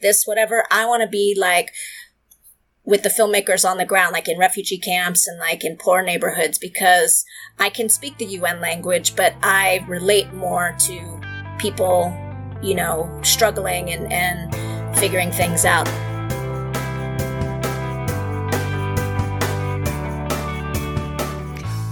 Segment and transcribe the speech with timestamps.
[0.00, 0.64] this, whatever.
[0.70, 1.72] I want to be like
[2.84, 6.58] with the filmmakers on the ground, like in refugee camps and like in poor neighborhoods,
[6.58, 7.24] because
[7.58, 11.20] I can speak the UN language, but I relate more to
[11.58, 12.16] people,
[12.62, 15.88] you know, struggling and, and figuring things out.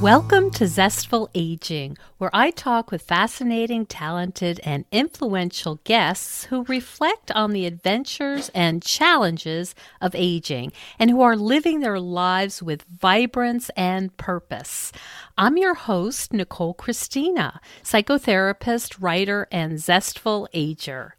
[0.03, 7.33] Welcome to Zestful Aging, where I talk with fascinating, talented, and influential guests who reflect
[7.33, 13.71] on the adventures and challenges of aging and who are living their lives with vibrance
[13.77, 14.93] and purpose.
[15.37, 21.17] I'm your host, Nicole Christina, psychotherapist, writer, and zestful ager.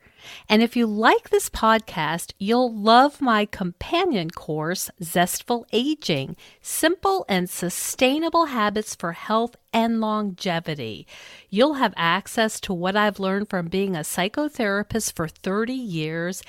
[0.47, 7.49] And if you like this podcast, you'll love my companion course, Zestful Aging Simple and
[7.49, 11.07] Sustainable Habits for Health and Longevity.
[11.49, 16.41] You'll have access to what I've learned from being a psychotherapist for 30 years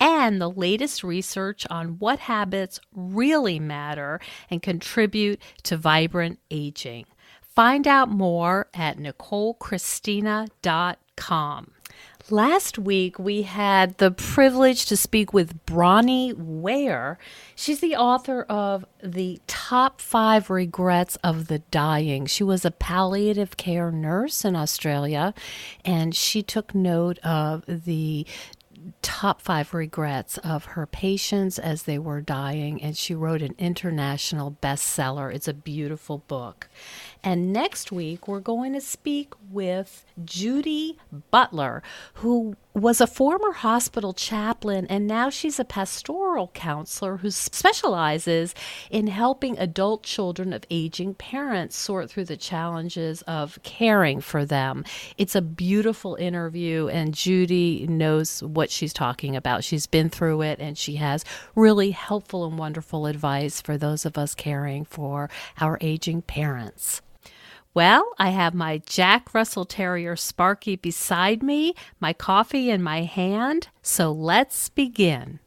[0.00, 7.04] and the latest research on what habits really matter and contribute to vibrant aging.
[7.40, 11.72] Find out more at NicoleChristina.com.
[12.30, 17.18] Last week, we had the privilege to speak with Bronnie Ware.
[17.54, 22.26] She's the author of The Top Five Regrets of the Dying.
[22.26, 25.32] She was a palliative care nurse in Australia,
[25.86, 28.26] and she took note of the
[29.02, 34.56] top five regrets of her patients as they were dying, and she wrote an international
[34.62, 35.34] bestseller.
[35.34, 36.68] It's a beautiful book.
[37.22, 40.98] And next week, we're going to speak with Judy
[41.30, 41.82] Butler,
[42.14, 48.54] who was a former hospital chaplain and now she's a pastoral counselor who specializes
[48.90, 54.84] in helping adult children of aging parents sort through the challenges of caring for them.
[55.16, 59.64] It's a beautiful interview, and Judy knows what she's talking about.
[59.64, 64.16] She's been through it and she has really helpful and wonderful advice for those of
[64.16, 65.28] us caring for
[65.60, 67.02] our aging parents.
[67.74, 73.68] Well, I have my Jack Russell Terrier Sparky beside me, my coffee in my hand,
[73.82, 75.38] so let's begin.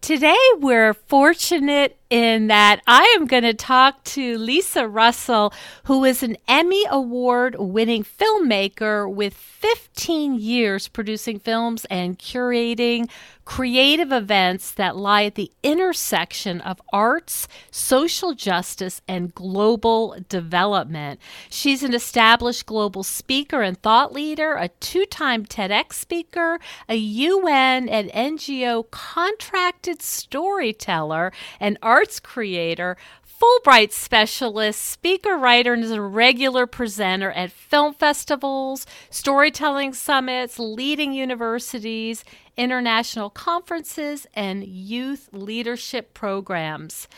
[0.00, 5.52] Today, we're fortunate in that I am going to talk to Lisa Russell,
[5.84, 13.08] who is an Emmy Award winning filmmaker with 15 years producing films and curating
[13.44, 21.20] creative events that lie at the intersection of arts, social justice, and global development.
[21.50, 27.88] She's an established global speaker and thought leader, a two time TEDx speaker, a UN
[27.88, 32.98] and NGO contracted storyteller, and arts creator,
[33.40, 41.14] Fulbright specialist, speaker, writer, and is a regular presenter at film festivals, storytelling summits, leading
[41.14, 42.22] universities,
[42.58, 47.08] international conferences, and youth leadership programs.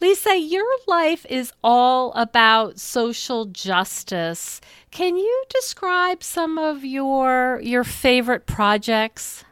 [0.00, 4.60] Lisa, your life is all about social justice.
[4.92, 9.44] Can you describe some of your your favorite projects?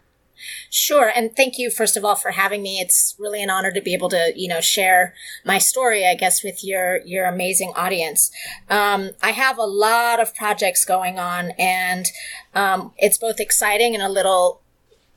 [0.71, 1.11] Sure.
[1.15, 2.78] And thank you, first of all, for having me.
[2.78, 5.15] It's really an honor to be able to, you know, share
[5.45, 8.31] my story, I guess, with your, your amazing audience.
[8.69, 12.06] Um, I have a lot of projects going on and,
[12.55, 14.62] um, it's both exciting and a little,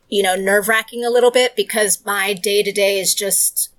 [0.10, 3.70] you know, nerve wracking a little bit because my day to day is just,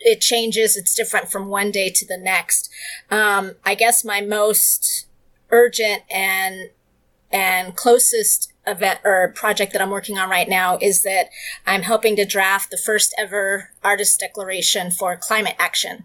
[0.00, 0.76] it changes.
[0.76, 2.70] It's different from one day to the next.
[3.10, 5.06] Um, I guess my most
[5.50, 6.70] urgent and,
[7.30, 11.28] and closest event or project that I'm working on right now is that
[11.66, 16.04] I'm helping to draft the first ever artist declaration for climate action.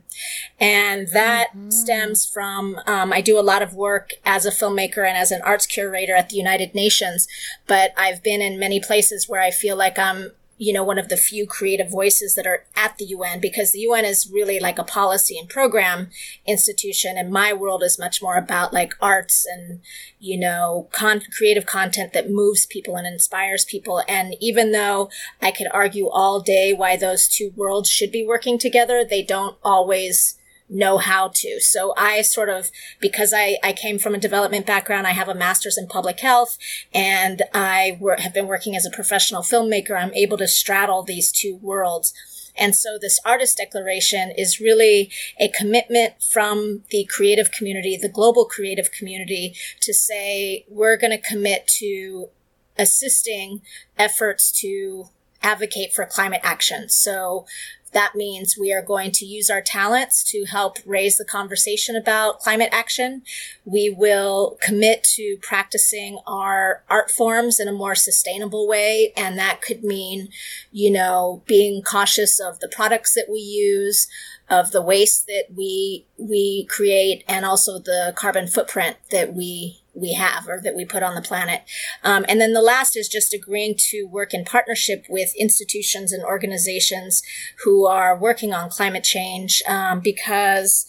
[0.59, 1.69] And that mm-hmm.
[1.69, 5.41] stems from, um, I do a lot of work as a filmmaker and as an
[5.43, 7.27] arts curator at the United Nations,
[7.67, 11.07] but I've been in many places where I feel like I'm you know, one of
[11.07, 14.77] the few creative voices that are at the UN because the UN is really like
[14.77, 16.09] a policy and program
[16.45, 17.17] institution.
[17.17, 19.79] And my world is much more about like arts and,
[20.19, 24.03] you know, con- creative content that moves people and inspires people.
[24.05, 25.09] And even though
[25.41, 29.55] I could argue all day why those two worlds should be working together, they don't
[29.63, 30.38] always
[30.69, 31.59] know how to.
[31.59, 35.35] So I sort of, because I, I came from a development background, I have a
[35.35, 36.57] master's in public health
[36.93, 39.99] and I wor- have been working as a professional filmmaker.
[39.99, 42.13] I'm able to straddle these two worlds.
[42.55, 48.45] And so this artist declaration is really a commitment from the creative community, the global
[48.45, 52.29] creative community to say, we're going to commit to
[52.77, 53.61] assisting
[53.97, 55.05] efforts to
[55.41, 56.89] advocate for climate action.
[56.89, 57.45] So
[57.93, 62.39] that means we are going to use our talents to help raise the conversation about
[62.39, 63.23] climate action.
[63.65, 69.13] We will commit to practicing our art forms in a more sustainable way.
[69.17, 70.29] And that could mean,
[70.71, 74.07] you know, being cautious of the products that we use,
[74.49, 80.13] of the waste that we, we create, and also the carbon footprint that we we
[80.13, 81.61] have or that we put on the planet.
[82.03, 86.23] Um, and then the last is just agreeing to work in partnership with institutions and
[86.23, 87.21] organizations
[87.63, 90.85] who are working on climate change um, because,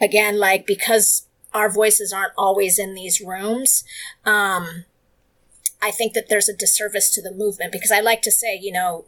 [0.00, 3.84] again, like because our voices aren't always in these rooms.
[4.24, 4.84] Um,
[5.82, 8.72] I think that there's a disservice to the movement because I like to say, you
[8.72, 9.04] know,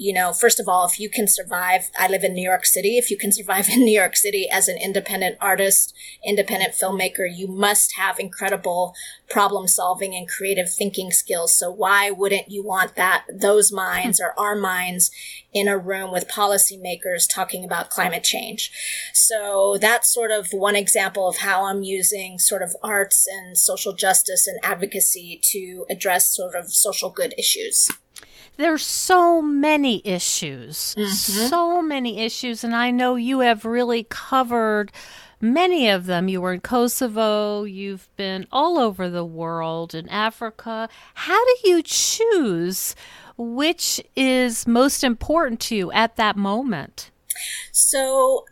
[0.00, 2.96] you know, first of all, if you can survive, I live in New York City.
[2.96, 5.94] If you can survive in New York City as an independent artist,
[6.24, 8.94] independent filmmaker, you must have incredible
[9.28, 11.54] problem solving and creative thinking skills.
[11.54, 15.10] So why wouldn't you want that, those minds or our minds
[15.52, 18.72] in a room with policymakers talking about climate change?
[19.12, 23.92] So that's sort of one example of how I'm using sort of arts and social
[23.92, 27.90] justice and advocacy to address sort of social good issues
[28.60, 31.48] there's so many issues, mm-hmm.
[31.48, 34.92] so many issues, and I know you have really covered
[35.40, 36.28] many of them.
[36.28, 40.88] You were in Kosovo, you've been all over the world, in Africa.
[41.14, 42.94] How do you choose
[43.36, 47.10] which is most important to you at that moment?
[47.72, 48.44] So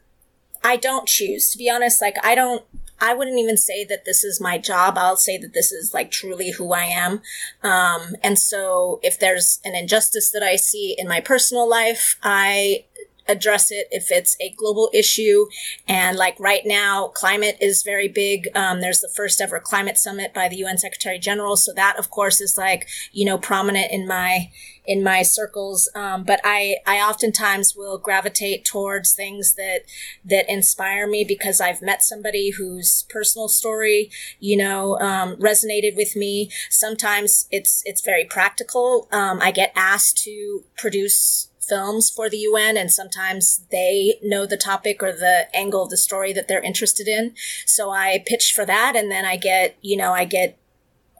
[0.65, 2.01] I don't choose, to be honest.
[2.01, 2.65] Like, I don't
[3.01, 4.99] I wouldn't even say that this is my job.
[4.99, 7.21] I'll say that this is like truly who I am.
[7.63, 12.85] Um, and so if there's an injustice that I see in my personal life, I
[13.29, 15.47] address it if it's a global issue.
[15.87, 18.49] And like right now, climate is very big.
[18.55, 21.57] Um, there's the first ever climate summit by the UN Secretary General.
[21.57, 24.51] So that, of course, is like, you know, prominent in my,
[24.87, 25.89] in my circles.
[25.95, 29.81] Um, but I, I oftentimes will gravitate towards things that,
[30.25, 34.11] that inspire me because I've met somebody whose personal story,
[34.41, 36.51] you know, um, resonated with me.
[36.71, 39.09] Sometimes it's, it's very practical.
[39.13, 44.57] Um, I get asked to produce films for the UN and sometimes they know the
[44.57, 47.35] topic or the angle of the story that they're interested in.
[47.67, 50.59] So I pitch for that and then I get, you know, I get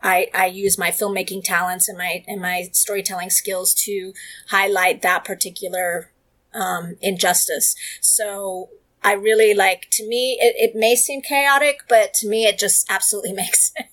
[0.03, 4.13] I, I use my filmmaking talents and my and my storytelling skills to
[4.49, 6.13] highlight that particular
[6.55, 7.75] um, injustice.
[8.01, 8.71] So
[9.03, 12.91] I really like, to me, it, it may seem chaotic, but to me, it just
[12.91, 13.89] absolutely makes sense.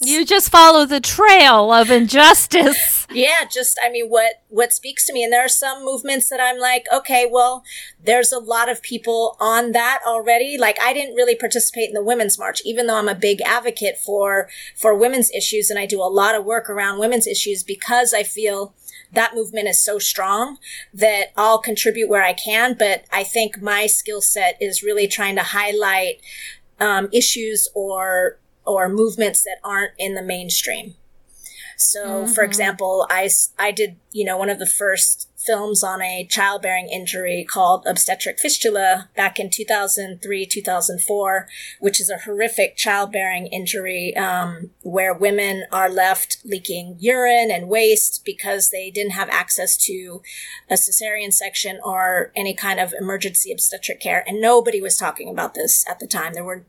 [0.00, 3.06] You just follow the trail of injustice.
[3.12, 5.22] yeah, just, I mean, what, what speaks to me.
[5.22, 7.62] And there are some movements that I'm like, okay, well,
[8.02, 10.56] there's a lot of people on that already.
[10.58, 13.98] Like, I didn't really participate in the Women's March, even though I'm a big advocate
[13.98, 15.70] for, for women's issues.
[15.70, 18.74] And I do a lot of work around women's issues because I feel
[19.12, 20.58] that movement is so strong
[20.92, 22.74] that I'll contribute where I can.
[22.74, 26.20] But I think my skill set is really trying to highlight
[26.80, 30.94] um, issues or or movements that aren't in the mainstream.
[31.78, 32.32] So, mm-hmm.
[32.32, 36.88] for example, I, I did, you know, one of the first films on a childbearing
[36.88, 41.48] injury called obstetric fistula back in 2003, 2004,
[41.78, 48.24] which is a horrific childbearing injury um, where women are left leaking urine and waste
[48.24, 50.20] because they didn't have access to
[50.68, 54.24] a cesarean section or any kind of emergency obstetric care.
[54.26, 56.34] And nobody was talking about this at the time.
[56.34, 56.64] There were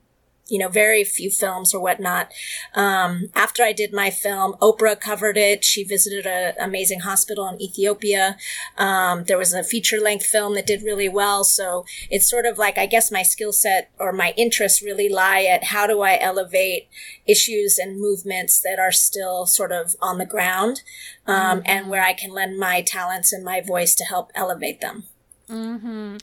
[0.50, 2.32] you know, very few films or whatnot.
[2.74, 5.64] Um, after I did my film, Oprah covered it.
[5.64, 8.38] She visited an amazing hospital in Ethiopia.
[8.78, 11.44] Um, there was a feature length film that did really well.
[11.44, 15.44] So it's sort of like, I guess my skill set or my interests really lie
[15.44, 16.88] at how do I elevate
[17.28, 20.82] issues and movements that are still sort of on the ground,
[21.28, 21.62] um, mm-hmm.
[21.66, 25.04] and where I can lend my talents and my voice to help elevate them.
[25.50, 26.18] Mm-hmm.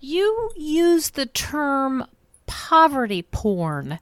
[0.00, 2.06] You use the term
[2.52, 3.98] poverty porn.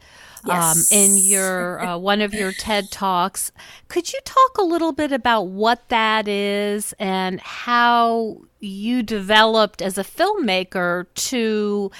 [0.46, 0.90] Yes.
[0.90, 3.52] Um, in your uh, one of your TED talks,
[3.88, 9.98] could you talk a little bit about what that is and how you developed as
[9.98, 11.90] a filmmaker to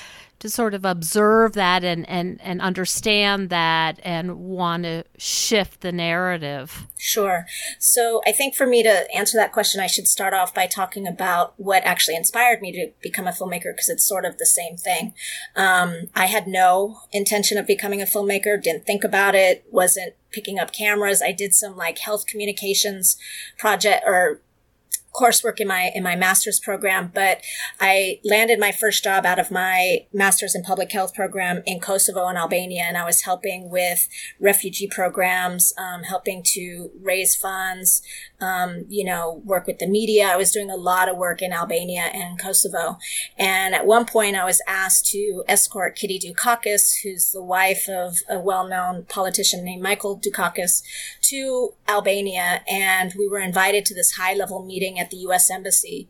[0.41, 5.93] to sort of observe that and, and, and understand that and want to shift the
[5.93, 6.87] narrative?
[6.99, 7.47] Sure.
[7.79, 11.07] So I think for me to answer that question, I should start off by talking
[11.07, 14.77] about what actually inspired me to become a filmmaker because it's sort of the same
[14.77, 15.13] thing.
[15.55, 20.59] Um, I had no intention of becoming a filmmaker, didn't think about it, wasn't picking
[20.59, 21.21] up cameras.
[21.21, 23.19] I did some like health communications
[23.59, 24.41] project or
[25.15, 27.43] coursework in my in my master's program, but
[27.81, 32.27] I landed my first job out of my master's in public health program in Kosovo
[32.27, 34.09] and Albania, and I was helping with
[34.41, 38.03] refugee programs, um, helping to raise funds,
[38.41, 40.29] um, you know, work with the media.
[40.29, 42.99] I was doing a lot of work in Albania and Kosovo.
[43.39, 48.17] And at one point, I was asked to escort Kitty Dukakis, who's the wife of
[48.29, 50.83] a well known politician named Michael Dukakis,
[51.23, 52.63] to Albania.
[52.69, 55.51] And we were invited to this high level meeting at the U.S.
[55.51, 56.09] Embassy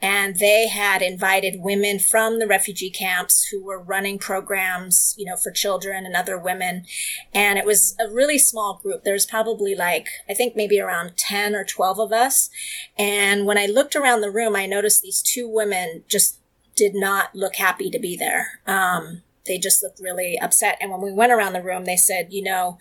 [0.00, 5.36] and they had invited women from the refugee camps who were running programs, you know,
[5.36, 6.84] for children and other women.
[7.32, 9.04] And it was a really small group.
[9.04, 12.50] There's probably like, I think maybe around 10 or 12 of us.
[12.96, 16.38] And when I looked around the room, I noticed these two women just
[16.76, 18.60] did not look happy to be there.
[18.66, 20.78] Um, they just looked really upset.
[20.80, 22.78] And when we went around the room, they said, you know,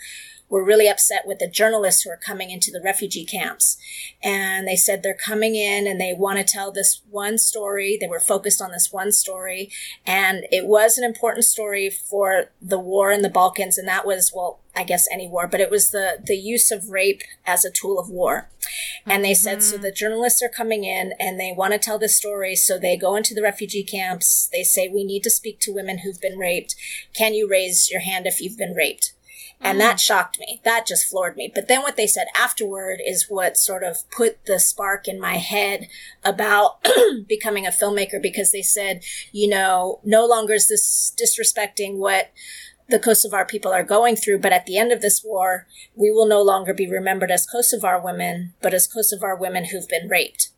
[0.50, 3.78] were really upset with the journalists who are coming into the refugee camps.
[4.24, 7.98] And they said they're coming in and they want to tell this one story.
[8.00, 9.70] They were focused on this one story.
[10.06, 13.78] And it was an important story for the war in the Balkans.
[13.78, 16.90] And that was, well, I guess any war, but it was the, the use of
[16.90, 18.50] rape as a tool of war.
[19.06, 19.84] And they said, so mm-hmm.
[19.84, 22.56] the journalists are coming in and they want to tell this story.
[22.56, 24.50] So they go into the refugee camps.
[24.52, 26.76] They say, we need to speak to women who've been raped.
[27.14, 29.14] Can you raise your hand if you've been raped?
[29.60, 30.00] And that mm.
[30.00, 30.62] shocked me.
[30.64, 31.52] That just floored me.
[31.54, 35.38] But then what they said afterward is what sort of put the spark in my
[35.38, 35.88] head
[36.24, 36.86] about
[37.28, 42.32] becoming a filmmaker because they said, you know, no longer is this disrespecting what
[42.90, 46.28] the Kosovar people are going through, but at the end of this war, we will
[46.28, 50.52] no longer be remembered as Kosovar women, but as Kosovar women who've been raped.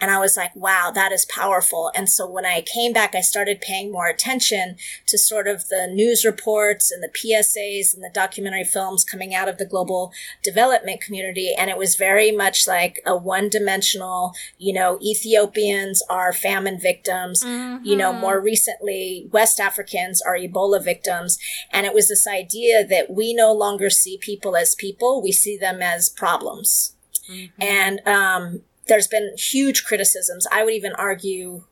[0.00, 1.90] And I was like, wow, that is powerful.
[1.94, 5.88] And so when I came back, I started paying more attention to sort of the
[5.92, 11.00] news reports and the PSAs and the documentary films coming out of the global development
[11.00, 11.54] community.
[11.56, 17.42] And it was very much like a one dimensional, you know, Ethiopians are famine victims.
[17.42, 17.84] Mm-hmm.
[17.84, 18.20] You know, mm-hmm.
[18.20, 21.38] more recently, West Africans are Ebola victims.
[21.72, 25.22] And it was this idea that we no longer see people as people.
[25.22, 26.94] We see them as problems.
[27.30, 27.62] Mm-hmm.
[27.62, 30.46] And um, there's been huge criticisms.
[30.50, 31.64] I would even argue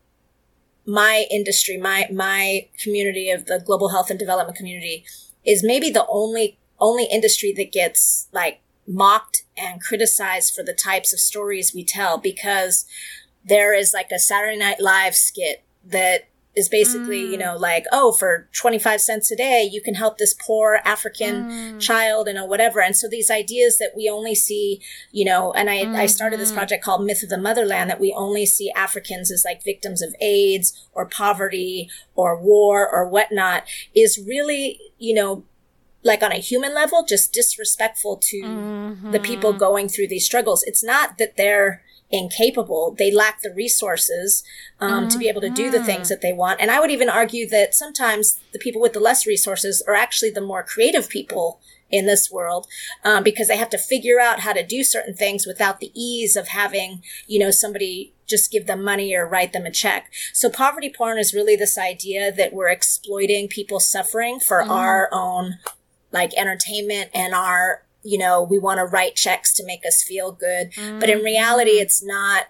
[0.86, 5.04] my industry, my my community of the global health and development community
[5.44, 11.12] is maybe the only only industry that gets like mocked and criticized for the types
[11.12, 12.86] of stories we tell because
[13.44, 17.32] there is like a Saturday Night Live skit that is basically, mm.
[17.32, 21.44] you know, like, oh, for 25 cents a day, you can help this poor African
[21.44, 21.80] mm.
[21.80, 22.80] child and whatever.
[22.80, 24.80] And so these ideas that we only see,
[25.12, 25.96] you know, and I, mm-hmm.
[25.96, 26.58] I started this mm-hmm.
[26.58, 30.14] project called Myth of the Motherland that we only see Africans as like victims of
[30.20, 35.44] AIDS or poverty or war or whatnot is really, you know,
[36.02, 39.10] like on a human level, just disrespectful to mm-hmm.
[39.10, 40.62] the people going through these struggles.
[40.62, 42.94] It's not that they're, incapable.
[42.96, 44.44] They lack the resources
[44.80, 45.08] um, mm-hmm.
[45.08, 46.14] to be able to do the things mm-hmm.
[46.14, 46.60] that they want.
[46.60, 50.30] And I would even argue that sometimes the people with the less resources are actually
[50.30, 51.60] the more creative people
[51.90, 52.66] in this world
[53.04, 56.36] um, because they have to figure out how to do certain things without the ease
[56.36, 60.10] of having, you know, somebody just give them money or write them a check.
[60.32, 64.68] So poverty porn is really this idea that we're exploiting people's suffering for mm.
[64.68, 65.58] our own
[66.12, 70.30] like entertainment and our you know, we want to write checks to make us feel
[70.30, 70.72] good.
[70.72, 71.00] Mm-hmm.
[71.00, 71.82] But in reality, mm.
[71.82, 72.46] it's not,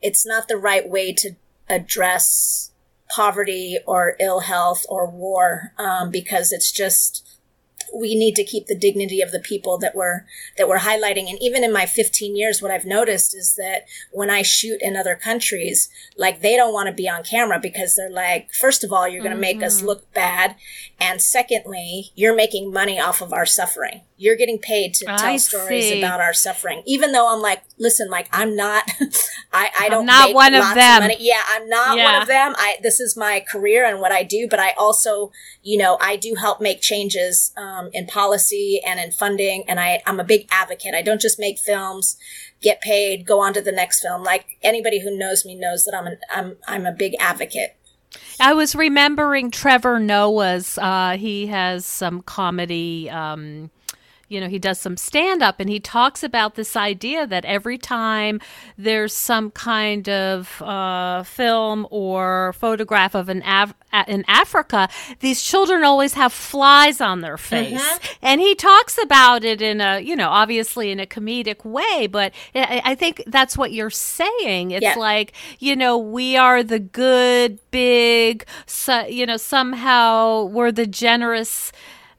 [0.00, 1.32] it's not the right way to
[1.68, 2.70] address
[3.10, 7.26] poverty or ill health or war, um, because it's just,
[7.94, 10.24] we need to keep the dignity of the people that we're
[10.56, 14.30] that we're highlighting and even in my 15 years what i've noticed is that when
[14.30, 18.10] i shoot in other countries like they don't want to be on camera because they're
[18.10, 19.58] like first of all you're going to mm-hmm.
[19.58, 19.88] make us mm-hmm.
[19.88, 20.56] look bad
[21.00, 25.36] and secondly you're making money off of our suffering you're getting paid to tell I
[25.36, 25.98] stories see.
[25.98, 28.84] about our suffering even though i'm like listen like i'm not
[29.52, 32.04] i i don't I'm not one of them of yeah i'm not yeah.
[32.04, 35.32] one of them i this is my career and what i do but i also
[35.62, 39.64] you know i do help make changes um, in policy and in funding.
[39.68, 40.94] And I, I'm a big advocate.
[40.94, 42.16] I don't just make films,
[42.60, 44.22] get paid, go on to the next film.
[44.22, 47.76] Like anybody who knows me knows that I'm an, I'm I'm a big advocate.
[48.38, 50.76] I was remembering Trevor Noah's.
[50.76, 53.08] Uh, he has some comedy.
[53.08, 53.70] Um,
[54.32, 57.76] you know, he does some stand up and he talks about this idea that every
[57.76, 58.40] time
[58.78, 63.74] there's some kind of uh, film or photograph of an Af-
[64.08, 64.88] in Africa,
[65.20, 67.82] these children always have flies on their face.
[67.82, 68.14] Mm-hmm.
[68.22, 72.32] And he talks about it in a, you know, obviously in a comedic way, but
[72.54, 74.70] I think that's what you're saying.
[74.70, 74.94] It's yeah.
[74.94, 81.70] like, you know, we are the good, big, so, you know, somehow we're the generous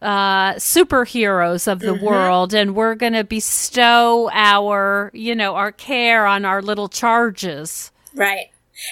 [0.04, 2.06] uh, superheroes of the mm-hmm.
[2.06, 7.92] world, and we're going to bestow our, you know, our care on our little charges.
[8.14, 8.48] Right.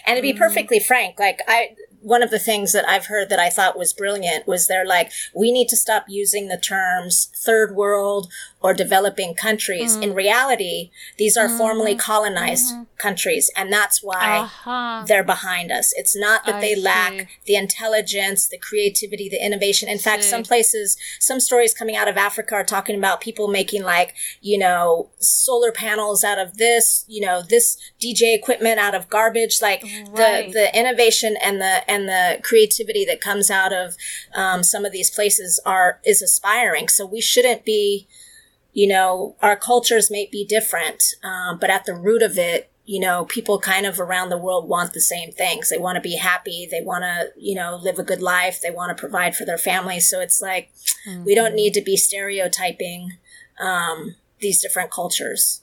[0.07, 0.39] And to be mm-hmm.
[0.39, 3.93] perfectly frank, like I, one of the things that I've heard that I thought was
[3.93, 9.33] brilliant was they're like, we need to stop using the terms third world or developing
[9.33, 9.97] countries.
[9.97, 10.03] Mm.
[10.03, 11.57] In reality, these are mm.
[11.57, 12.83] formerly colonized mm-hmm.
[12.97, 15.03] countries, and that's why uh-huh.
[15.07, 15.91] they're behind us.
[15.95, 16.81] It's not that I they see.
[16.81, 19.89] lack the intelligence, the creativity, the innovation.
[19.89, 23.83] In fact, some places, some stories coming out of Africa are talking about people making
[23.83, 29.09] like, you know, solar panels out of this, you know, this DJ equipment out of
[29.09, 29.61] garbage.
[29.61, 30.47] Like right.
[30.47, 33.95] the, the innovation and the, and the creativity that comes out of,
[34.35, 36.87] um, some of these places are, is aspiring.
[36.87, 38.07] So we shouldn't be,
[38.73, 42.99] you know, our cultures may be different, um, but at the root of it, you
[42.99, 45.69] know, people kind of around the world want the same things.
[45.69, 46.67] They want to be happy.
[46.69, 48.59] They want to, you know, live a good life.
[48.61, 50.09] They want to provide for their families.
[50.09, 50.71] So it's like,
[51.07, 51.23] mm-hmm.
[51.23, 51.55] we don't mm-hmm.
[51.55, 53.13] need to be stereotyping,
[53.59, 55.61] um, these different cultures.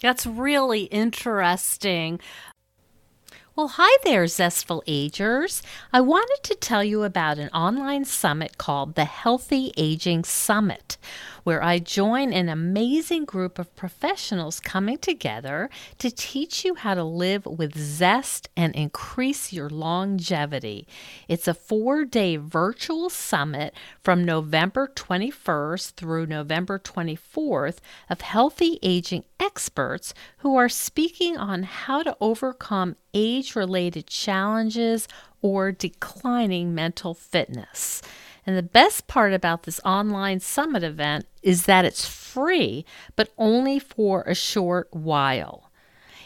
[0.00, 2.20] That's really interesting.
[3.54, 5.62] Well, hi there, Zestful Agers.
[5.92, 10.96] I wanted to tell you about an online summit called the Healthy Aging Summit
[11.44, 17.04] where I join an amazing group of professionals coming together to teach you how to
[17.04, 20.86] live with zest and increase your longevity.
[21.28, 27.78] It's a four day virtual summit from November 21st through November 24th
[28.08, 35.08] of healthy aging experts who are speaking on how to overcome age related challenges
[35.42, 38.02] or declining mental fitness.
[38.50, 43.78] And the best part about this online summit event is that it's free, but only
[43.78, 45.70] for a short while.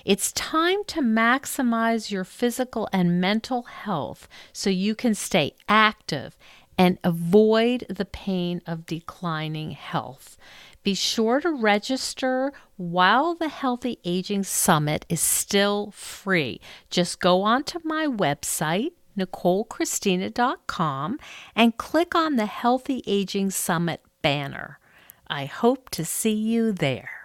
[0.07, 6.39] It's time to maximize your physical and mental health so you can stay active
[6.79, 10.39] and avoid the pain of declining health.
[10.83, 16.59] Be sure to register while the Healthy Aging Summit is still free.
[16.89, 21.19] Just go onto my website, NicoleChristina.com
[21.55, 24.79] and click on the Healthy Aging Summit banner.
[25.29, 27.24] I hope to see you there.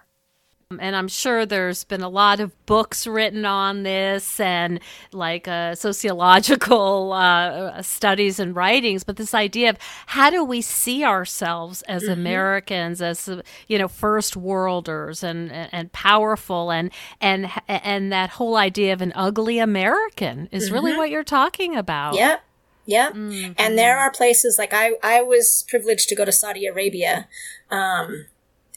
[0.77, 4.79] And I'm sure there's been a lot of books written on this and
[5.11, 9.03] like uh, sociological uh, studies and writings.
[9.03, 12.11] But this idea of how do we see ourselves as mm-hmm.
[12.11, 13.27] Americans, as
[13.67, 19.11] you know, first worlders and and powerful, and and and that whole idea of an
[19.15, 20.75] ugly American is mm-hmm.
[20.75, 22.13] really what you're talking about.
[22.13, 22.43] Yep.
[22.85, 23.13] Yep.
[23.15, 23.53] Mm-hmm.
[23.57, 27.27] And there are places like I, I was privileged to go to Saudi Arabia
[27.71, 28.27] um,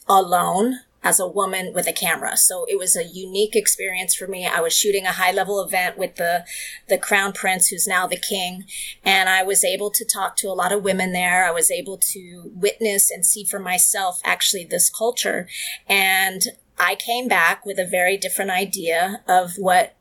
[0.07, 2.37] alone as a woman with a camera.
[2.37, 4.47] So it was a unique experience for me.
[4.47, 6.45] I was shooting a high level event with the,
[6.87, 8.65] the crown prince, who's now the king.
[9.03, 11.45] And I was able to talk to a lot of women there.
[11.45, 15.47] I was able to witness and see for myself actually this culture.
[15.87, 16.41] And
[16.79, 19.95] I came back with a very different idea of what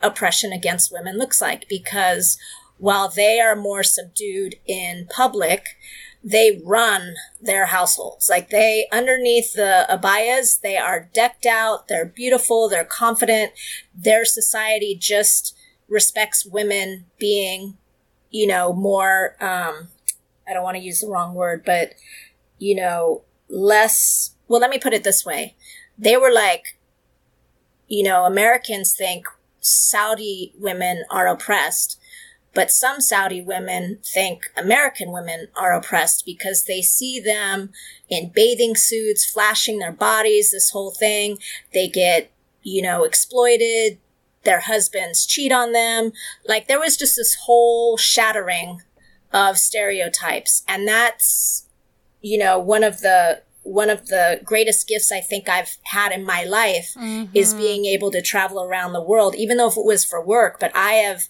[0.00, 2.38] oppression against women looks like because
[2.78, 5.76] while they are more subdued in public,
[6.22, 8.28] they run their households.
[8.28, 13.52] Like they, underneath the abayas, they are decked out, they're beautiful, they're confident.
[13.94, 15.56] Their society just
[15.88, 17.78] respects women being,
[18.30, 19.88] you know, more, um,
[20.48, 21.94] I don't want to use the wrong word, but,
[22.58, 25.56] you know, less, well, let me put it this way.
[25.98, 26.78] They were like,
[27.88, 29.26] you know, Americans think
[29.60, 31.99] Saudi women are oppressed
[32.52, 37.70] but some Saudi women think American women are oppressed because they see them
[38.08, 41.38] in bathing suits, flashing their bodies, this whole thing.
[41.72, 42.30] They get,
[42.62, 43.98] you know, exploited.
[44.42, 46.12] Their husbands cheat on them.
[46.48, 48.80] Like there was just this whole shattering
[49.32, 50.64] of stereotypes.
[50.66, 51.68] And that's,
[52.20, 56.24] you know, one of the, one of the greatest gifts I think I've had in
[56.24, 57.30] my life mm-hmm.
[57.32, 60.58] is being able to travel around the world, even though if it was for work,
[60.58, 61.28] but I have,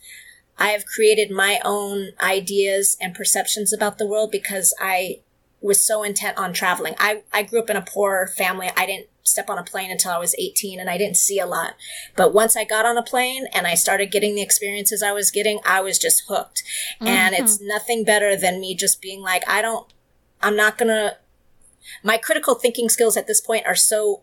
[0.60, 5.20] I have created my own ideas and perceptions about the world because I
[5.62, 6.94] was so intent on traveling.
[6.98, 8.70] I, I grew up in a poor family.
[8.76, 11.46] I didn't step on a plane until I was 18 and I didn't see a
[11.46, 11.74] lot.
[12.16, 15.30] But once I got on a plane and I started getting the experiences I was
[15.30, 16.62] getting, I was just hooked.
[16.96, 17.06] Mm-hmm.
[17.06, 19.90] And it's nothing better than me just being like, I don't,
[20.42, 21.16] I'm not gonna,
[22.02, 24.22] my critical thinking skills at this point are so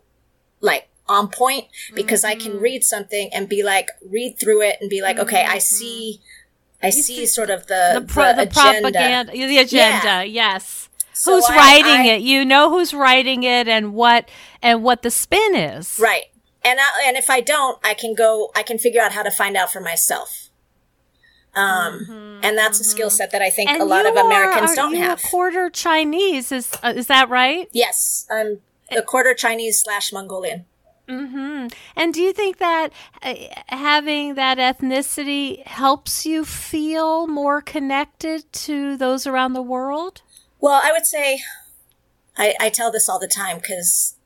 [0.60, 2.38] like on point because mm-hmm.
[2.38, 2.62] I can mm-hmm.
[2.62, 5.26] read something and be like, read through it and be like, mm-hmm.
[5.26, 5.58] okay, I mm-hmm.
[5.60, 6.20] see,
[6.82, 10.04] I see, see, sort of the, the, pro- the, the propaganda, the agenda.
[10.04, 10.22] Yeah.
[10.22, 10.88] Yes.
[11.12, 12.22] So who's I, writing I, it?
[12.22, 14.28] You know who's writing it and what,
[14.62, 15.98] and what the spin is.
[15.98, 16.24] Right.
[16.64, 19.30] And I, and if I don't, I can go, I can figure out how to
[19.30, 20.48] find out for myself.
[21.54, 22.82] Um, mm-hmm, and that's mm-hmm.
[22.82, 25.18] a skill set that I think and a lot of Americans are, don't you have.
[25.24, 27.68] A quarter Chinese is uh, is that right?
[27.72, 28.60] Yes, I'm
[28.96, 30.66] a quarter Chinese slash Mongolian.
[31.08, 31.68] Mm-hmm.
[31.96, 32.92] And do you think that
[33.22, 33.34] uh,
[33.68, 40.20] having that ethnicity helps you feel more connected to those around the world?
[40.60, 41.40] Well, I would say
[42.36, 44.17] I, I tell this all the time because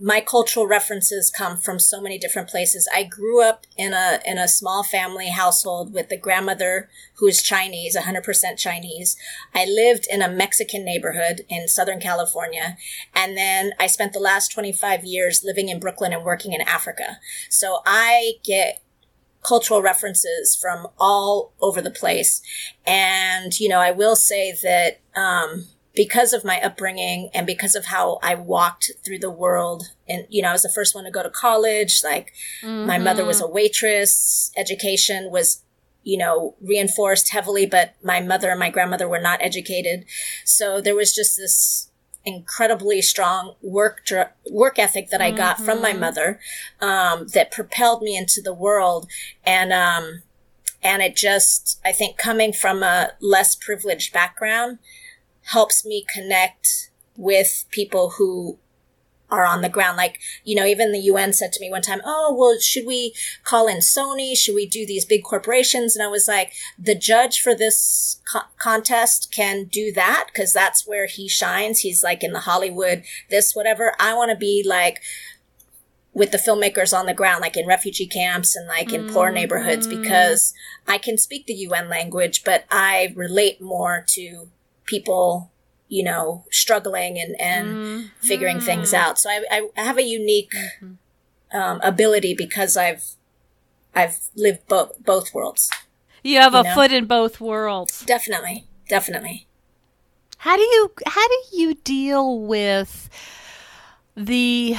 [0.00, 2.88] my cultural references come from so many different places.
[2.92, 7.42] I grew up in a in a small family household with a grandmother who is
[7.42, 9.16] Chinese, 100% Chinese.
[9.54, 12.76] I lived in a Mexican neighborhood in Southern California,
[13.14, 17.18] and then I spent the last 25 years living in Brooklyn and working in Africa.
[17.48, 18.82] So I get
[19.44, 22.42] cultural references from all over the place.
[22.86, 27.86] And, you know, I will say that um, because of my upbringing and because of
[27.86, 29.84] how I walked through the world.
[30.08, 32.02] And, you know, I was the first one to go to college.
[32.02, 32.86] Like mm-hmm.
[32.86, 34.50] my mother was a waitress.
[34.56, 35.62] Education was,
[36.02, 40.04] you know, reinforced heavily, but my mother and my grandmother were not educated.
[40.44, 41.90] So there was just this
[42.24, 44.02] incredibly strong work
[44.50, 45.64] work ethic that I got mm-hmm.
[45.64, 46.00] from my mm-hmm.
[46.00, 46.40] mother
[46.80, 49.06] um, that propelled me into the world
[49.44, 50.22] and um,
[50.82, 54.78] and it just I think coming from a less privileged background
[55.46, 58.58] helps me connect with people who
[59.30, 59.96] are on the ground.
[59.96, 63.14] Like, you know, even the UN said to me one time, Oh, well, should we
[63.42, 64.36] call in Sony?
[64.36, 65.96] Should we do these big corporations?
[65.96, 70.86] And I was like, the judge for this co- contest can do that because that's
[70.86, 71.80] where he shines.
[71.80, 73.94] He's like in the Hollywood, this, whatever.
[73.98, 75.00] I want to be like,
[76.12, 79.14] with the filmmakers on the ground, like in refugee camps and like in mm-hmm.
[79.14, 80.54] poor neighborhoods, because
[80.86, 84.48] I can speak the UN language, but I relate more to
[84.84, 85.50] people
[85.88, 88.06] you know struggling and and mm-hmm.
[88.20, 91.56] figuring things out so i i have a unique mm-hmm.
[91.56, 93.16] um, ability because i've
[93.94, 95.70] i've lived both both worlds
[96.22, 96.74] you have you a know?
[96.74, 99.46] foot in both worlds definitely definitely
[100.38, 103.08] how do you how do you deal with
[104.16, 104.76] the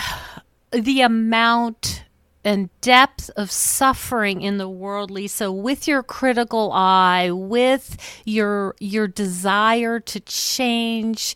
[0.71, 2.04] the amount
[2.45, 9.07] and depth of suffering in the world lisa with your critical eye with your your
[9.07, 11.35] desire to change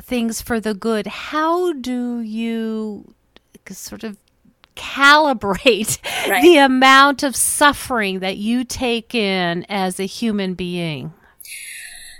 [0.00, 3.14] things for the good how do you
[3.70, 4.16] sort of
[4.74, 6.42] calibrate right.
[6.42, 11.12] the amount of suffering that you take in as a human being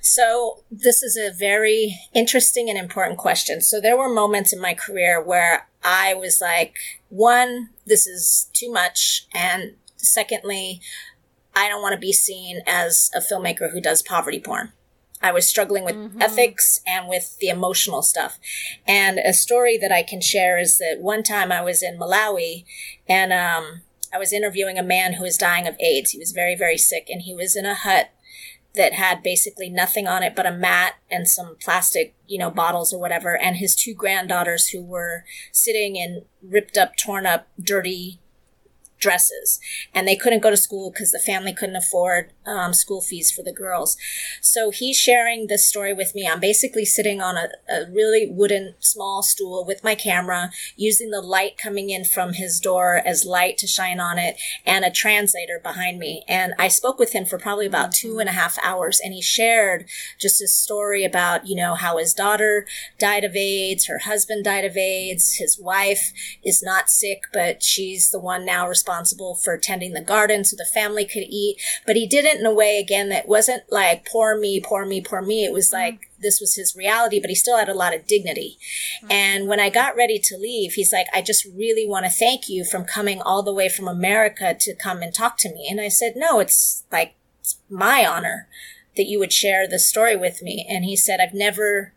[0.03, 3.61] so this is a very interesting and important question.
[3.61, 6.77] So there were moments in my career where I was like,
[7.09, 9.27] one, this is too much.
[9.35, 10.81] And secondly,
[11.55, 14.73] I don't want to be seen as a filmmaker who does poverty porn.
[15.23, 16.21] I was struggling with mm-hmm.
[16.21, 18.38] ethics and with the emotional stuff.
[18.87, 22.64] And a story that I can share is that one time I was in Malawi
[23.09, 26.11] and um, I was interviewing a man who was dying of AIDS.
[26.11, 28.11] He was very, very sick and he was in a hut
[28.74, 32.92] that had basically nothing on it but a mat and some plastic, you know, bottles
[32.92, 38.21] or whatever, and his two granddaughters who were sitting in ripped up, torn up, dirty
[39.03, 39.61] dresses.
[39.93, 43.43] And they couldn't go to school because the family couldn't afford um, school fees for
[43.43, 43.97] the girls.
[44.41, 46.27] So he's sharing this story with me.
[46.27, 51.21] I'm basically sitting on a, a really wooden small stool with my camera using the
[51.21, 55.61] light coming in from his door as light to shine on it and a translator
[55.62, 56.25] behind me.
[56.29, 58.09] And i spoke with him for probably about mm-hmm.
[58.09, 59.88] two and a half hours and he shared
[60.19, 62.67] just a story about you know how his daughter
[62.99, 66.12] died of aids her husband died of aids his wife
[66.45, 70.57] is not sick but she's the one now responsible responsible for tending the garden so
[70.57, 71.61] the family could eat.
[71.87, 75.00] But he did it in a way, again, that wasn't like poor me, poor me,
[75.00, 75.44] poor me.
[75.44, 75.83] It was mm-hmm.
[75.83, 78.59] like this was his reality, but he still had a lot of dignity.
[78.98, 79.12] Mm-hmm.
[79.12, 82.48] And when I got ready to leave, he's like, I just really want to thank
[82.48, 85.66] you from coming all the way from America to come and talk to me.
[85.70, 88.46] And I said, no, it's like, it's my honor
[88.96, 90.66] that you would share this story with me.
[90.68, 91.94] And he said, I've never,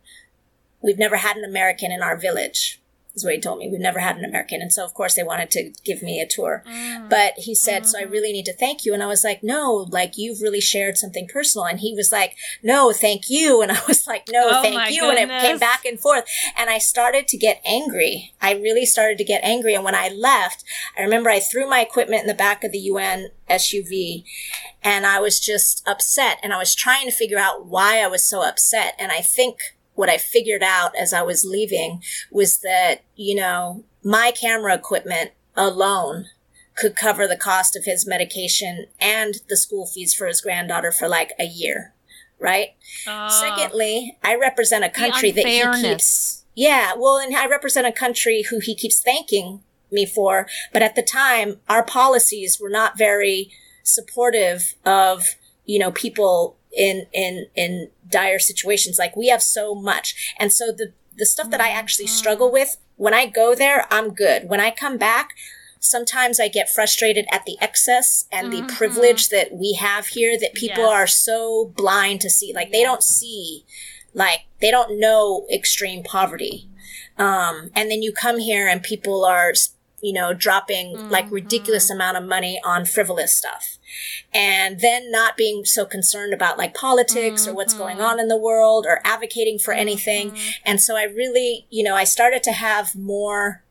[0.81, 2.81] we've never had an American in our village
[3.15, 3.69] is what he told me.
[3.69, 4.62] We've never had an American.
[4.62, 6.63] And so, of course, they wanted to give me a tour.
[6.67, 7.10] Mm.
[7.10, 7.89] But he said, mm-hmm.
[7.89, 8.12] So I mm-hmm.
[8.12, 8.93] really need to thank you.
[8.93, 11.65] And I was like, No, like you've really shared something personal.
[11.65, 13.62] And he was like, No, thank you.
[13.62, 15.01] And I was like, No, oh thank you.
[15.01, 15.21] Goodness.
[15.21, 16.25] And it came back and forth.
[16.58, 18.34] And I started to get angry.
[18.41, 19.73] I really started to get angry.
[19.73, 20.63] And when I left,
[20.97, 24.23] I remember I threw my equipment in the back of the UN SUV
[24.84, 26.39] and I was just upset.
[26.43, 28.95] And I was trying to figure out why I was so upset.
[28.99, 29.60] And I think
[29.95, 35.31] what I figured out as I was leaving was that, you know, my camera equipment
[35.55, 36.27] alone
[36.75, 41.08] could cover the cost of his medication and the school fees for his granddaughter for
[41.08, 41.93] like a year.
[42.38, 42.75] Right.
[43.08, 46.43] Uh, Secondly, I represent a country that he keeps.
[46.53, 46.91] Yeah.
[46.97, 50.47] Well, and I represent a country who he keeps thanking me for.
[50.73, 53.51] But at the time, our policies were not very
[53.84, 60.33] supportive of, you know, people in in in dire situations like we have so much
[60.39, 62.15] and so the the stuff that i actually mm-hmm.
[62.15, 65.33] struggle with when i go there i'm good when i come back
[65.79, 68.67] sometimes i get frustrated at the excess and mm-hmm.
[68.67, 70.91] the privilege that we have here that people yes.
[70.91, 72.73] are so blind to see like yes.
[72.73, 73.65] they don't see
[74.15, 76.69] Like they don't know extreme poverty.
[77.17, 79.53] Um, and then you come here and people are,
[80.01, 81.09] you know, dropping mm-hmm.
[81.09, 83.77] like ridiculous amount of money on frivolous stuff.
[84.34, 87.51] And then not being so concerned about like politics mm-hmm.
[87.51, 88.05] or what's going mm-hmm.
[88.05, 90.31] on in the world or advocating for anything.
[90.31, 90.49] Mm-hmm.
[90.65, 93.63] And so I really, you know, I started to have more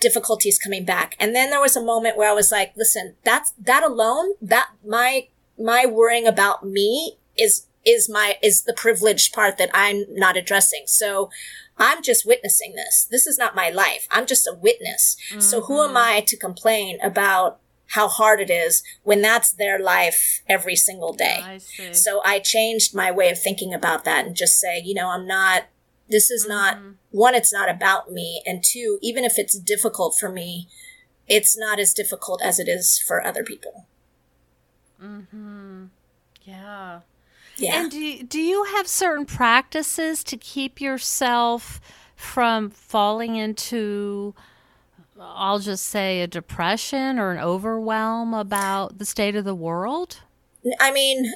[0.00, 1.16] difficulties coming back.
[1.18, 4.70] And then there was a moment where I was like, listen, that's, that alone, that
[4.86, 10.36] my, my worrying about me is, is my, is the privileged part that I'm not
[10.36, 10.84] addressing.
[10.86, 11.30] So
[11.78, 13.06] I'm just witnessing this.
[13.10, 14.06] This is not my life.
[14.10, 15.16] I'm just a witness.
[15.30, 15.40] Mm-hmm.
[15.40, 15.96] So who am mm-hmm.
[15.96, 21.40] I to complain about how hard it is when that's their life every single day?
[21.42, 25.08] I so I changed my way of thinking about that and just say, you know,
[25.10, 25.64] I'm not,
[26.08, 26.50] this is mm-hmm.
[26.50, 26.78] not,
[27.10, 28.42] one, it's not about me.
[28.46, 30.68] And two, even if it's difficult for me,
[31.26, 33.86] it's not as difficult as it is for other people.
[35.00, 35.84] Hmm.
[36.42, 37.00] Yeah.
[37.56, 37.80] Yeah.
[37.82, 41.80] And do do you have certain practices to keep yourself
[42.14, 44.34] from falling into
[45.20, 50.20] I'll just say a depression or an overwhelm about the state of the world?
[50.80, 51.32] I mean,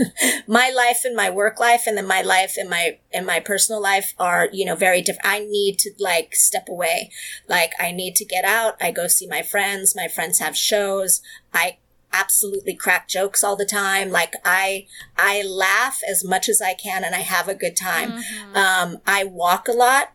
[0.46, 3.80] my life and my work life and then my life and my and my personal
[3.80, 5.26] life are, you know, very different.
[5.26, 7.10] I need to like step away.
[7.48, 8.76] Like I need to get out.
[8.80, 9.96] I go see my friends.
[9.96, 11.20] My friends have shows.
[11.52, 11.78] I
[12.12, 14.10] absolutely crack jokes all the time.
[14.10, 18.12] Like I, I laugh as much as I can and I have a good time.
[18.12, 18.56] Mm-hmm.
[18.56, 20.12] Um, I walk a lot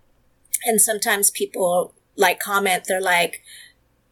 [0.66, 3.42] and sometimes people like comment, they're like,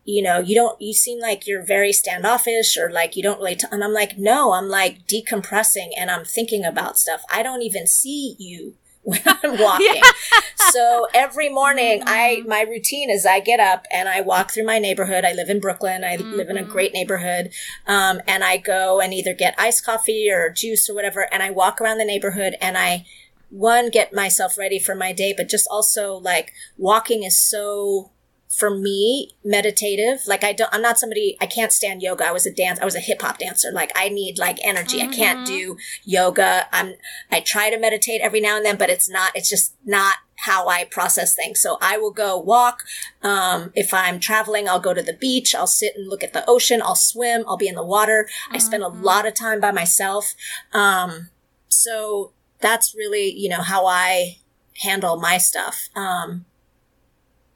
[0.03, 3.55] you know, you don't, you seem like you're very standoffish or like you don't really,
[3.55, 3.67] t-.
[3.71, 7.21] and I'm like, no, I'm like decompressing and I'm thinking about stuff.
[7.31, 9.95] I don't even see you when I'm walking.
[9.95, 10.01] Yeah.
[10.71, 12.09] So every morning, mm-hmm.
[12.09, 15.25] I my routine is I get up and I walk through my neighborhood.
[15.25, 16.03] I live in Brooklyn.
[16.03, 16.33] I mm-hmm.
[16.33, 16.71] live in a mm-hmm.
[16.71, 17.51] great neighborhood,
[17.87, 21.49] um, and I go and either get iced coffee or juice or whatever, and I
[21.49, 23.05] walk around the neighborhood and I
[23.49, 28.11] one get myself ready for my day, but just also like walking is so
[28.49, 30.21] for me meditative.
[30.27, 32.25] Like i don't i'm not somebody i can't stand yoga.
[32.25, 33.71] I was a dance i was a hip hop dancer.
[33.71, 34.99] Like i need like energy.
[34.99, 35.09] Mm-hmm.
[35.11, 35.57] i can't mm-hmm.
[35.57, 36.67] do yoga.
[36.73, 36.95] I'm
[37.31, 40.67] i try to meditate every now and then but it's not it's just not how
[40.67, 41.61] i process things.
[41.61, 42.83] So i will go walk.
[43.21, 45.53] Um, if i'm traveling i'll go to the beach.
[45.53, 46.81] I'll sit and look at the ocean.
[46.81, 47.43] I'll swim.
[47.47, 48.27] I'll be in the water.
[48.27, 48.55] Mm-hmm.
[48.55, 49.03] i spend a mm-hmm.
[49.03, 50.33] lot of time by myself.
[50.73, 51.29] Um,
[51.67, 54.37] so that's really you know how i
[54.81, 56.45] handle my stuff um,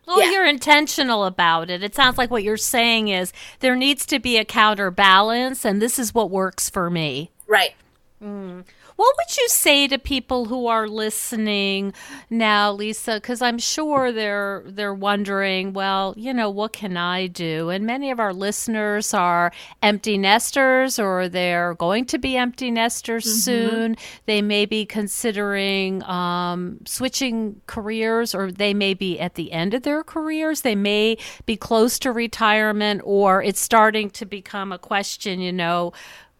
[0.06, 0.32] well, yeah.
[0.32, 1.82] you're intentional about it.
[1.82, 5.98] It sounds like what you're saying is there needs to be a counterbalance, and this
[5.98, 7.32] is what works for me.
[7.48, 7.74] Right.
[8.22, 8.66] Mm.
[8.96, 11.94] What would you say to people who are listening
[12.30, 13.16] now, Lisa?
[13.16, 17.70] Because I'm sure they're they're wondering, well, you know, what can I do?
[17.70, 19.52] And many of our listeners are
[19.82, 23.40] empty nesters, or they're going to be empty nesters mm-hmm.
[23.40, 23.98] soon.
[24.26, 29.84] They may be considering um, switching careers, or they may be at the end of
[29.84, 30.62] their careers.
[30.62, 35.40] They may be close to retirement, or it's starting to become a question.
[35.40, 35.94] You know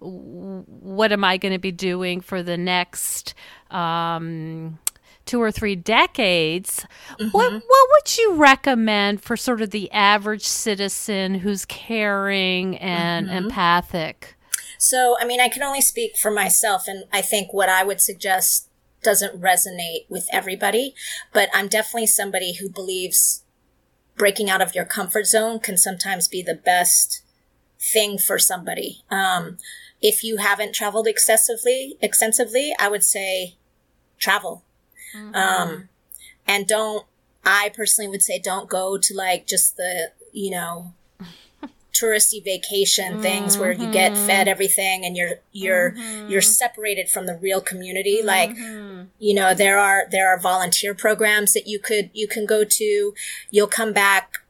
[0.04, 3.34] what am I going to be doing for the next
[3.72, 4.80] um,
[5.26, 6.86] two or three decades?
[7.20, 7.30] Mm-hmm.
[7.30, 13.38] What what would you recommend for sort of the average citizen who's caring and mm-hmm.
[13.38, 14.36] empathic?
[14.78, 18.02] So, I mean, I can only speak for myself, and I think what I would
[18.02, 18.68] suggest
[19.02, 20.94] doesn't resonate with everybody,
[21.32, 23.44] but I'm definitely somebody who believes
[24.16, 27.22] breaking out of your comfort zone can sometimes be the best
[27.80, 29.04] thing for somebody.
[29.10, 29.58] Um,
[30.04, 33.56] if you haven't traveled excessively, extensively, I would say
[34.20, 34.64] travel.
[35.16, 35.34] Mm-hmm.
[35.34, 35.90] Um,
[36.46, 37.06] and don't,
[37.46, 40.94] I personally would say don't go to like just the, you know,
[41.94, 43.62] touristy vacation things mm-hmm.
[43.62, 44.28] where you get mm-hmm.
[44.28, 46.28] fed everything and you're you're mm-hmm.
[46.28, 49.04] you're separated from the real community like mm-hmm.
[49.20, 53.14] you know there are there are volunteer programs that you could you can go to
[53.52, 54.43] you'll come back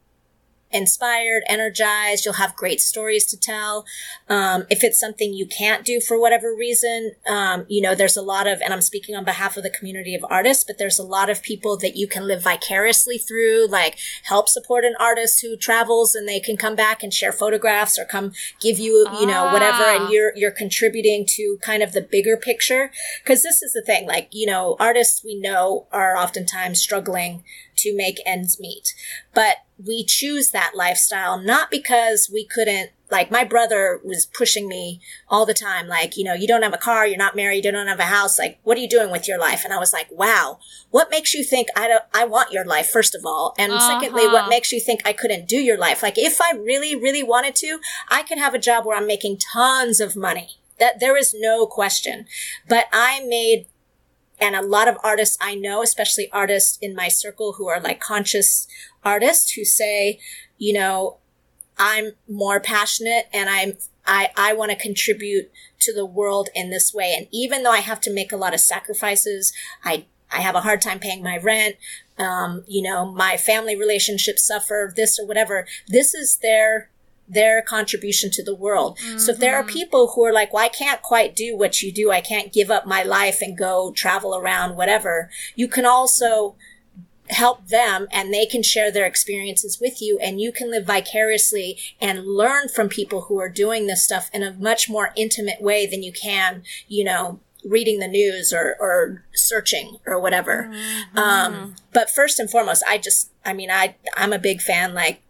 [0.73, 2.25] inspired, energized.
[2.25, 3.85] You'll have great stories to tell.
[4.27, 8.21] Um, if it's something you can't do for whatever reason, um, you know, there's a
[8.21, 11.03] lot of, and I'm speaking on behalf of the community of artists, but there's a
[11.03, 15.55] lot of people that you can live vicariously through, like help support an artist who
[15.55, 19.51] travels and they can come back and share photographs or come give you, you know,
[19.51, 19.83] whatever.
[19.83, 20.09] And ah.
[20.09, 22.91] you're, you're contributing to kind of the bigger picture.
[23.25, 27.43] Cause this is the thing, like, you know, artists we know are oftentimes struggling
[27.77, 28.93] to make ends meet.
[29.33, 34.99] But we choose that lifestyle not because we couldn't like my brother was pushing me
[35.29, 37.71] all the time like you know you don't have a car you're not married you
[37.71, 39.63] don't have a house like what are you doing with your life?
[39.63, 40.57] And i was like wow
[40.89, 43.53] what makes you think i don't i want your life first of all?
[43.57, 43.99] And uh-huh.
[43.99, 46.01] secondly what makes you think i couldn't do your life?
[46.01, 49.37] Like if i really really wanted to i could have a job where i'm making
[49.37, 50.57] tons of money.
[50.79, 52.25] That there is no question.
[52.67, 53.67] But i made
[54.43, 58.01] and a lot of artists I know, especially artists in my circle who are like
[58.01, 58.67] conscious
[59.01, 60.19] artists who say,
[60.57, 61.17] you know,
[61.77, 66.93] I'm more passionate and I'm I, I want to contribute to the world in this
[66.93, 67.15] way.
[67.17, 69.53] And even though I have to make a lot of sacrifices,
[69.85, 71.77] I, I have a hard time paying my rent.
[72.17, 75.65] Um, you know, my family relationships suffer this or whatever.
[75.87, 76.89] This is their,
[77.27, 78.97] their contribution to the world.
[78.99, 79.17] Mm-hmm.
[79.17, 79.73] So if there are mm-hmm.
[79.73, 82.11] people who are like, well, I can't quite do what you do.
[82.11, 85.29] I can't give up my life and go travel around, whatever.
[85.55, 86.55] You can also,
[87.29, 91.77] help them and they can share their experiences with you and you can live vicariously
[92.01, 95.85] and learn from people who are doing this stuff in a much more intimate way
[95.85, 100.69] than you can, you know, reading the news or, or searching or whatever.
[100.69, 101.17] Mm-hmm.
[101.17, 105.22] Um, but first and foremost, I just, I mean, I, I'm a big fan, like,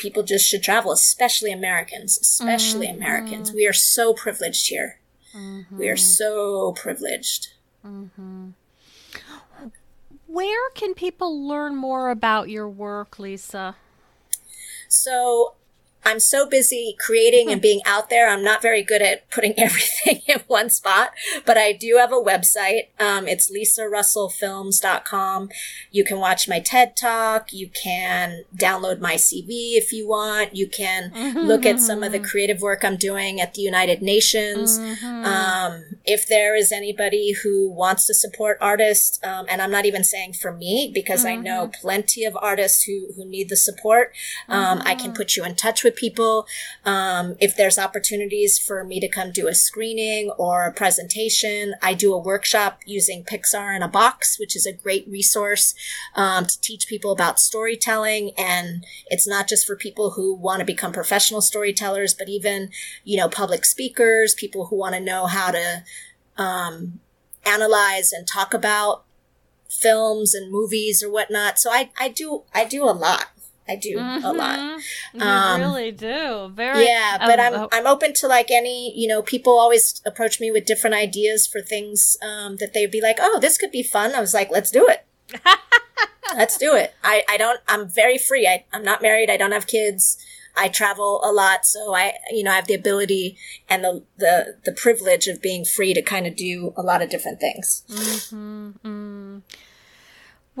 [0.00, 3.02] people just should travel, especially Americans, especially mm-hmm.
[3.02, 3.52] Americans.
[3.52, 4.98] We are so privileged here.
[5.34, 5.78] Mm-hmm.
[5.78, 7.48] We are so privileged.
[7.84, 8.50] Mm-hmm.
[10.26, 13.76] Where can people learn more about your work, Lisa?
[14.88, 15.54] So
[16.04, 18.28] I'm so busy creating and being out there.
[18.28, 21.10] I'm not very good at putting everything in one spot,
[21.44, 22.88] but I do have a website.
[22.98, 25.50] Um, it's lisarussellfilms.com.
[25.90, 27.52] You can watch my TED talk.
[27.52, 30.56] You can download my CV if you want.
[30.56, 31.38] You can mm-hmm.
[31.38, 34.78] look at some of the creative work I'm doing at the United Nations.
[34.78, 35.24] Mm-hmm.
[35.24, 40.04] Um, if there is anybody who wants to support artists, um, and I'm not even
[40.04, 41.40] saying for me because mm-hmm.
[41.40, 41.80] I know mm-hmm.
[41.80, 44.12] plenty of artists who, who need the support,
[44.48, 45.16] um, I can mm-hmm.
[45.16, 46.46] put you in touch with with people.
[46.84, 51.94] Um, if there's opportunities for me to come do a screening or a presentation, I
[51.94, 55.74] do a workshop using Pixar in a Box, which is a great resource
[56.14, 58.32] um, to teach people about storytelling.
[58.38, 62.70] And it's not just for people who want to become professional storytellers, but even,
[63.04, 65.82] you know, public speakers, people who want to know how to
[66.36, 67.00] um,
[67.44, 69.04] analyze and talk about
[69.68, 71.58] films and movies or whatnot.
[71.58, 73.26] So I, I do I do a lot.
[73.68, 74.24] I do mm-hmm.
[74.24, 74.80] a lot.
[75.14, 76.50] You um, really do.
[76.54, 76.86] Very.
[76.86, 77.68] Yeah, but um, I'm oh.
[77.72, 78.92] I'm open to like any.
[78.98, 83.00] You know, people always approach me with different ideas for things um, that they'd be
[83.00, 85.06] like, "Oh, this could be fun." I was like, "Let's do it."
[86.36, 86.94] Let's do it.
[87.02, 88.46] I, I don't, I'm very free.
[88.46, 89.30] I, I'm not married.
[89.30, 90.16] I don't have kids.
[90.56, 91.64] I travel a lot.
[91.64, 93.36] So I, you know, I have the ability
[93.68, 97.10] and the, the, the privilege of being free to kind of do a lot of
[97.10, 97.82] different things.
[97.88, 98.70] Mm-hmm.
[98.84, 99.42] Mm.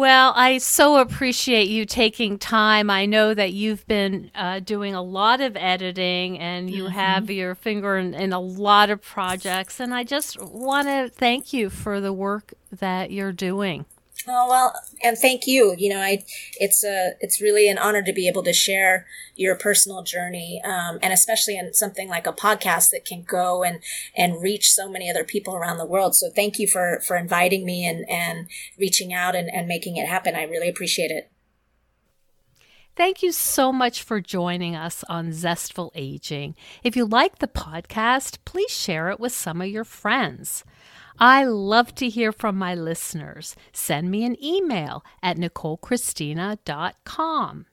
[0.00, 2.88] Well, I so appreciate you taking time.
[2.88, 6.94] I know that you've been uh, doing a lot of editing and you mm-hmm.
[6.94, 9.78] have your finger in, in, a lot of projects.
[9.78, 13.84] And I just want to thank you for the work that you're doing.
[14.28, 15.74] Oh well, and thank you.
[15.78, 16.24] You know, I
[16.58, 20.98] it's a it's really an honor to be able to share your personal journey, um,
[21.02, 23.80] and especially in something like a podcast that can go and
[24.16, 26.14] and reach so many other people around the world.
[26.14, 30.06] So thank you for for inviting me and and reaching out and and making it
[30.06, 30.34] happen.
[30.34, 31.30] I really appreciate it.
[32.96, 36.54] Thank you so much for joining us on Zestful Aging.
[36.82, 40.64] If you like the podcast, please share it with some of your friends.
[41.22, 43.54] I love to hear from my listeners.
[43.74, 47.66] Send me an email at nicolechristina.com.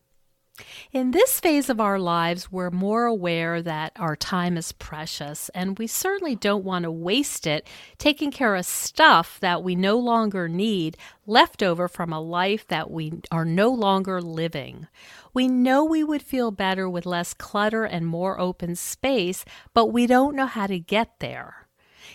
[0.91, 5.79] In this phase of our lives, we're more aware that our time is precious, and
[5.79, 7.65] we certainly don't want to waste it
[7.97, 12.91] taking care of stuff that we no longer need, left over from a life that
[12.91, 14.87] we are no longer living.
[15.33, 20.05] We know we would feel better with less clutter and more open space, but we
[20.05, 21.66] don't know how to get there.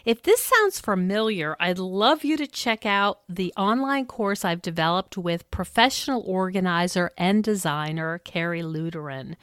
[0.05, 5.17] If this sounds familiar, I'd love you to check out the online course I've developed
[5.17, 9.37] with professional organizer and designer Carrie Luderin.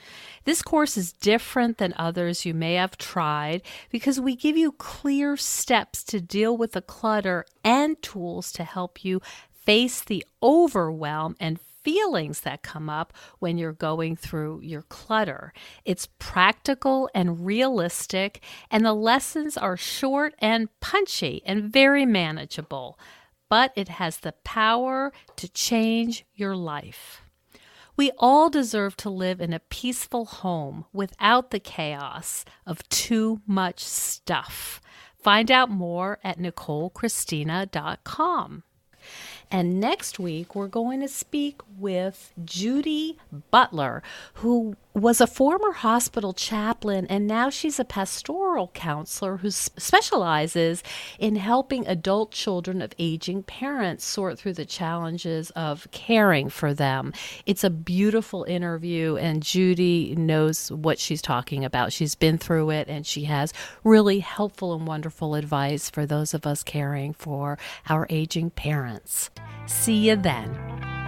[0.43, 5.38] This course is different than others you may have tried because we give you clear
[5.38, 11.60] steps to deal with the clutter and tools to help you face the overwhelm and
[11.89, 15.52] feelings that come up when you're going through your clutter.
[15.86, 22.99] It's practical and realistic, and the lessons are short and punchy and very manageable,
[23.49, 27.23] but it has the power to change your life.
[27.97, 33.80] We all deserve to live in a peaceful home without the chaos of too much
[33.80, 34.80] stuff.
[35.17, 38.63] Find out more at NicoleChristina.com.
[39.51, 43.17] And next week, we're going to speak with Judy
[43.50, 44.04] Butler,
[44.35, 50.83] who was a former hospital chaplain and now she's a pastoral counselor who specializes
[51.19, 57.13] in helping adult children of aging parents sort through the challenges of caring for them.
[57.46, 61.94] It's a beautiful interview, and Judy knows what she's talking about.
[61.94, 66.48] She's been through it and she has really helpful and wonderful advice for those of
[66.48, 69.29] us caring for our aging parents.
[69.67, 70.98] See you then.